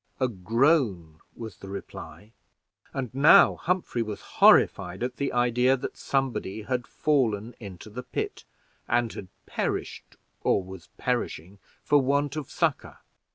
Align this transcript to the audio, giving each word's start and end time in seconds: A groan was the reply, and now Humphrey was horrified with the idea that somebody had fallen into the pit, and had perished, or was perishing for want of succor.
A 0.19 0.27
groan 0.27 1.19
was 1.35 1.57
the 1.57 1.69
reply, 1.69 2.31
and 2.91 3.13
now 3.13 3.53
Humphrey 3.53 4.01
was 4.01 4.19
horrified 4.41 5.01
with 5.03 5.17
the 5.17 5.31
idea 5.31 5.77
that 5.77 5.95
somebody 5.95 6.63
had 6.63 6.87
fallen 6.87 7.53
into 7.59 7.87
the 7.91 8.01
pit, 8.01 8.43
and 8.87 9.13
had 9.13 9.27
perished, 9.45 10.17
or 10.43 10.63
was 10.63 10.89
perishing 10.97 11.59
for 11.83 11.99
want 12.01 12.35
of 12.35 12.49
succor. 12.49 12.97